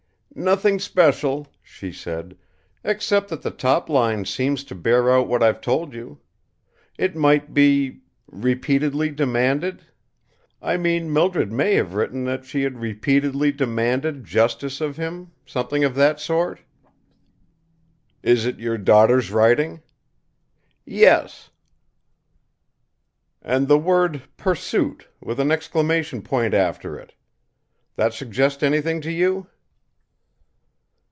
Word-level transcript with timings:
"Nothing 0.33 0.79
special," 0.79 1.47
she 1.61 1.91
said, 1.91 2.37
"except 2.85 3.27
that 3.29 3.41
the 3.41 3.51
top 3.51 3.89
line 3.89 4.23
seems 4.23 4.63
to 4.63 4.73
bear 4.75 5.11
out 5.11 5.27
what 5.27 5.43
I've 5.43 5.59
told 5.59 5.93
you. 5.93 6.21
It 6.97 7.17
might 7.17 7.53
be: 7.53 7.99
'repeatedly 8.31 9.09
demanded' 9.09 9.81
I 10.61 10.77
mean 10.77 11.11
Mildred 11.11 11.51
may 11.51 11.73
have 11.75 11.95
written 11.95 12.23
that 12.23 12.45
she 12.45 12.61
had 12.63 12.79
repeatedly 12.79 13.51
demanded 13.51 14.23
justice 14.23 14.79
of 14.79 14.95
him, 14.95 15.31
something 15.45 15.83
of 15.83 15.95
that 15.95 16.21
sort." 16.21 16.61
"Is 18.23 18.45
it 18.45 18.57
your 18.57 18.77
daughter's 18.77 19.31
writing?" 19.31 19.81
"Yes." 20.85 21.49
"And 23.41 23.67
the 23.67 23.77
word 23.77 24.21
'Pursuit,' 24.37 25.07
with 25.19 25.41
an 25.41 25.51
exclamation 25.51 26.21
point 26.21 26.53
after 26.53 26.97
it? 26.97 27.13
That 27.97 28.13
suggest 28.13 28.63
anything 28.63 29.01
to 29.01 29.11
you?" 29.11 29.47